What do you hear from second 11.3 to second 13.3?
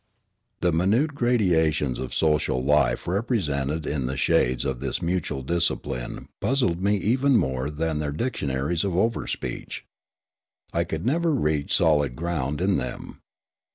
reach solid ground in them.